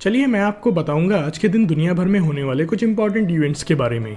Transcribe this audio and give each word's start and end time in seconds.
चलिए 0.00 0.26
मैं 0.26 0.40
आपको 0.40 0.70
बताऊँगा 0.72 1.16
आज 1.16 1.38
के 1.38 1.48
दिन 1.48 1.64
दुनिया 1.66 1.92
भर 1.92 2.06
में 2.06 2.18
होने 2.20 2.42
वाले 2.42 2.64
कुछ 2.64 2.82
इंपॉर्टेंट 2.82 3.30
इवेंट्स 3.30 3.62
के 3.62 3.74
बारे 3.74 3.98
में। 3.98 4.16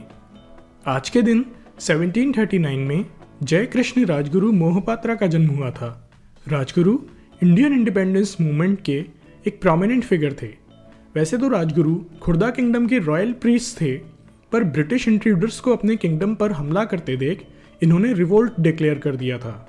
आज 0.88 1.10
के 1.10 1.22
दिन 1.22 1.44
1739 1.80 2.78
में 2.78 3.06
जय 3.44 3.66
कृष्ण 3.66 4.06
राजगुरु 4.06 4.52
मोहपात्रा 4.52 5.16
का 5.16 5.28
जन्म 5.28 5.48
हुआ 5.48 5.72
था। 5.72 5.90
राजगुरु 6.48 6.98
इंडियन 7.44 7.74
इंडिपेंडेंस 7.74 8.36
मूवमेंट 8.42 8.82
के 8.82 9.00
एक 9.48 9.60
प्रोमिनेंट 9.62 10.04
फिगर 10.04 10.36
थे। 10.42 10.50
वैसे 11.16 11.38
तो 11.38 11.50
राजगुरु 11.50 11.96
खुर्दा 12.22 12.50
किंगडम 12.50 12.88
के 12.88 13.00
रॉयल 13.00 13.34
प्रीस 13.34 13.76
थे, 13.82 13.96
पर 14.52 14.64
ब्रिटिश 14.64 15.08
इंट्रूडर्स 15.08 15.60
को 15.60 15.74
अपने 15.74 15.96
किंगडम 15.96 16.36
पर 16.36 16.52
हमला 16.52 16.86
करते 16.86 17.18
देख 17.18 17.46
इन्होंने 17.82 18.14
रिवोल्ट 18.14 18.60
डिक्लेयर 18.60 19.00
कर 19.00 19.16
दिया 19.16 19.38
था। 19.38 19.68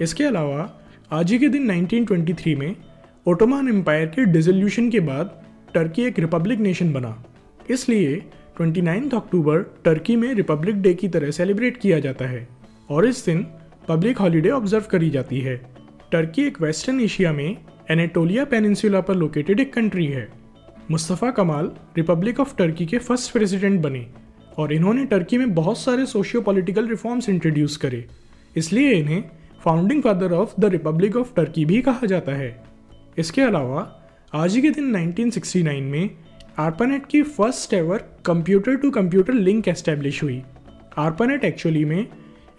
इसके 0.00 0.24
अलावा 0.24 0.72
आज 1.12 1.32
ही 1.32 1.38
के 1.38 1.48
दिन 1.48 1.70
1923 1.70 2.56
में 2.56 2.74
ओटोमान 3.26 3.68
एम्पायर 3.68 4.06
के 4.06 4.24
डिजोल्यूशन 4.24 4.88
के 4.90 5.00
बाद 5.00 5.30
टर्की 5.74 6.02
एक 6.02 6.18
रिपब्लिक 6.18 6.58
नेशन 6.60 6.92
बना। 6.92 7.12
इसलिए 7.70 8.16
29 8.60 9.14
अक्टूबर 9.14 9.62
टर्की 9.84 10.16
में 10.16 10.32
रिपब्लिक 10.34 10.82
डे 10.82 10.92
की 10.94 11.08
तरह 11.08 11.30
सेलिब्रेट 11.30 11.76
किया 11.76 11.98
जाता 11.98 12.24
है 12.24 12.46
और 12.90 13.06
इस 13.06 13.24
दिन 13.26 13.40
पब्लिक 13.88 14.18
हॉलीडे 14.18 14.50
ऑब्ज़र्व 14.50 14.84
करी 14.90 15.08
जाती 15.10 15.40
है। 15.40 15.56
टर्की 16.12 16.42
एक 16.42 16.60
वेस्टर्न 16.62 17.00
एशिया 17.00 17.32
में 17.32 17.56
एनेटोलिया 17.90 18.44
पेनिनसुला 18.44 19.00
पर 19.00 19.14
लोकेटेड 19.14 19.60
एक 19.60 19.72
कंट्री 19.74 20.06
है। 20.06 20.28
Mustafa 20.90 21.30
Kemal 21.30 21.70
republic 21.96 22.40
of 22.40 22.54
Turkey 22.56 22.86
के 22.86 22.98
फ़र्स्ट 22.98 23.32
प्रेसिडेंट 23.32 23.80
बने 23.82 24.06
और 24.58 24.72
इन्होंने 24.72 25.04
टर्की 25.06 25.38
में 25.38 25.54
बहुत 25.54 25.78
सारे 25.78 26.06
सोशियो 26.06 26.42
पॉलिटिकल 26.42 26.88
रिफॉर्म्स 26.88 27.28
इंट्रोड्यूस 27.28 27.76
करे। 27.76 28.04
इसलिए 28.56 28.92
इन्हें 28.92 29.24
founding 29.64 30.02
father 30.02 30.32
of 30.34 30.54
the 30.60 30.72
republic 30.72 31.16
of 31.16 31.34
Turkey 31.36 31.64
भी 31.64 31.82
कहा 31.82 32.06
जाता 32.06 32.32
है। 32.34 32.73
इसके 33.18 33.42
अलावा, 33.42 34.00
आज 34.34 34.54
ही 34.54 34.62
के 34.62 34.70
दिन 34.70 34.96
1969 34.96 35.80
में 35.80 36.10
आर्पानेट 36.58 37.06
की 37.06 37.22
first 37.22 37.74
ever 37.74 38.04
computer 38.26 38.76
to 38.76 38.90
computer 38.90 39.32
link 39.32 39.68
establish 39.68 40.22
हुई। 40.22 40.42
आर्पानेट 40.98 41.44
एक्चुअली 41.44 41.84
में 41.84 42.06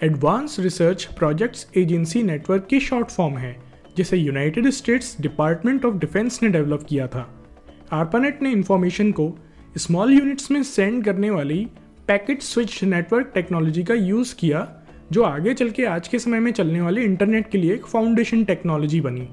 advance 0.04 0.60
research 0.60 1.04
projects 1.04 1.68
agency 1.78 2.24
network 2.24 2.68
की 2.70 2.80
शॉर्ट 2.80 3.08
फॉर्म 3.08 3.38
है, 3.38 3.58
जिसे 3.98 4.18
United 4.18 4.70
States 4.70 5.22
department 5.22 5.86
of 5.86 5.96
defence 5.96 6.40
ने 6.44 6.50
डेवलप 6.50 6.86
किया 6.90 7.08
था। 7.08 7.46
आर्पानेट 7.92 8.42
ने 8.42 8.52
इंफॉर्मेशन 8.52 9.12
को 9.12 9.38
स्मॉल 9.78 10.14
यूनिट्स 10.14 10.52
में 10.52 10.64
सेंड 10.64 11.06
करने 11.06 11.30
वाली 11.30 11.68
पैकेट 12.08 12.42
स्विच 12.42 12.84
नेटवर्क 12.84 13.32
टेक्नोलॉजी 13.34 13.84
का 13.84 13.94
यूज़ 13.94 14.36
किया, 14.36 14.86
जो 15.12 15.24
आगे 15.24 15.54
चल 15.54 15.70
के 15.70 15.86
आज 15.86 16.08
के 16.08 16.20
समय 16.20 16.40
में 16.40 16.52
चलने 16.52 16.82
वाले 16.82 17.02
इंटरनेट 17.02 17.50
के 17.50 17.58
लिए 17.58 17.74
एक 17.74 17.86
फाउंडेशन 17.86 18.44
टेक्नोलॉजी 18.44 19.02
बनी। 19.02 19.30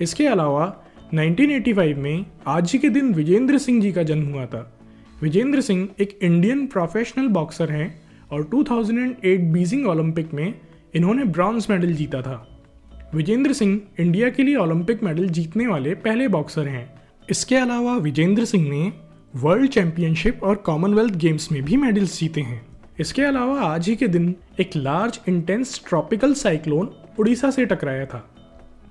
इसके 0.00 0.26
अलावा 0.26 0.84
1985 1.14 1.94
में 1.94 2.26
आज 2.46 2.72
ही 2.72 2.78
के 2.78 2.88
दिन 2.88 3.14
विजेंद्र 3.14 3.58
सिंह 3.58 3.82
जी 3.82 3.92
का 3.92 4.02
जन्म 4.02 4.26
हुआ 4.26 4.46
था। 4.46 4.78
विजेंद्र 5.22 5.60
सिंह 5.60 5.88
एक 6.00 6.18
इंडियन 6.22 6.66
प्रोफेशनल 6.66 7.28
बॉक्सर 7.28 7.70
हैं 7.70 8.02
और 8.32 8.44
2008 8.44 9.40
बीजिंग 9.40 9.88
ओलंपिक 9.88 10.34
में 10.34 10.54
इन्होंने 10.94 11.24
ब्रॉन्ज 11.24 11.66
मेडल 11.70 11.92
जीता 11.92 12.22
था। 12.22 12.62
विजेंद्र 13.14 13.52
सिंह 13.52 13.80
इंडिया 14.00 14.30
के 14.30 14.42
लिए 14.42 14.56
ओलंपिक 14.56 15.02
मेडल 15.02 15.28
जीतने 15.28 15.66
वाले 15.66 15.94
पहले 15.94 16.28
बॉक्सर 16.28 16.68
हैं। 16.68 16.94
इसके 17.30 17.56
अलावा 17.56 17.96
विजेंद्र 17.96 18.44
सिंह 18.44 18.70
ने 18.70 18.92
वर्ल्ड 19.36 19.70
चैंपियनशिप 19.70 20.42
और 20.42 20.54
कॉमनवेल्थ 20.54 21.14
गेम्स 21.14 21.52
में 21.52 21.62
भी 21.62 21.76
मेडल्स 21.76 22.20
जीते 22.20 22.40
हैं। 22.40 22.66
इसके 23.00 23.22
अलावा 23.22 23.60
आज 23.60 23.88
ही 23.88 23.96
के 23.96 24.08
दिन 24.08 24.34
एक 24.60 24.70
large 24.76 25.20
intense 25.28 25.84
tropical 25.88 26.34
cyclone 26.34 26.90
Orissa 27.18 27.50
से 27.50 27.66
टकराया 27.66 28.06
था। 28.06 28.34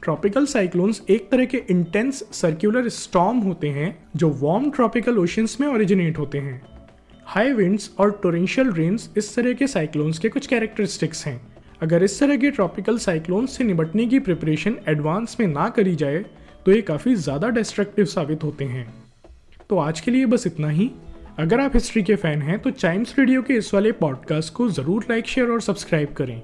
ट्रॉपिकल 0.04 0.46
साइक्लोन्स 0.46 1.02
एक 1.10 1.30
तरह 1.32 1.46
के 1.46 1.62
इंटेंस 1.70 2.24
सर्कुलर 2.34 2.88
स्टॉर्म 2.90 3.38
होते 3.40 3.70
हैं, 3.70 3.98
जो 4.16 4.30
वार्म 4.42 4.70
ट्रॉपिकल 4.72 5.18
ओशंस 5.18 5.58
में 5.62 5.68
ओरिजिनेट 5.68 6.18
होते 6.18 6.38
हैं। 6.38 6.62
हाई 7.26 7.52
विंड्स 7.54 7.90
और 8.00 8.12
टोरेंशियल 8.24 8.72
रेन्स 8.74 9.10
इस 9.18 9.36
तरह 9.36 9.54
के 9.54 9.68
साइक्लोन्स 9.68 10.20
के 10.20 10.30
कुछ 10.30 10.48
कैरेक्टरिस्टिक्स 10.48 11.26
हैं। 11.28 11.40
अगर 11.82 12.04
इस 12.04 12.20
तरह 12.20 12.38
के 12.38 12.52
ट्रॉपिकल 12.52 12.98
साइक्लोन्स 12.98 13.58
से 13.58 13.64
निपटने 13.64 14.06
की 14.06 14.20
प्रिपरेशन 14.20 14.78
एडवांस 14.90 15.38
में 15.40 15.48
ना 15.48 15.68
करी 15.70 15.96
जाए 15.96 16.24
तो 16.66 16.72
ये 16.72 16.82
काफ़ी 16.82 17.16
ज़्यादा 17.16 17.50
डिस्ट्रक्टिव 17.50 18.06
साबित 18.06 18.44
होते 18.44 18.66
हैं। 18.66 18.88
तो 19.70 19.78
आज 19.78 20.00
के 20.00 20.12
लिए 20.12 20.26
बस 20.26 20.48
इतना 20.48 20.70
ही। 20.70 20.90
अगर 21.40 21.60
आप 21.60 21.76
हिस्ट्री 21.76 22.04
के 22.04 22.16
फ़ैन 22.16 22.42
हैं 22.42 22.60
तो 22.60 22.72
चाइम्स 22.72 23.14
रेडियो 23.20 23.42
के 23.42 23.54
इस 23.54 23.74
वाले 23.74 23.92
पॉडकास्ट 23.94 24.54
को 24.54 24.70
ज़रूर 24.70 25.06
लाइक 25.10 25.28
शेयर 25.28 25.50
और 25.50 25.62
सब्सक्राइब 25.62 26.14
करें, 26.14 26.42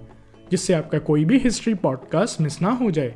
जिससे 0.51 0.73
आपका 0.73 0.99
कोई 1.01 1.25
भी 1.25 1.37
हिस्ट्री 1.39 1.73
पॉडकास्ट 1.75 2.41
मिस 2.41 2.61
ना 2.61 2.71
हो 2.73 2.91
जाए। 2.91 3.15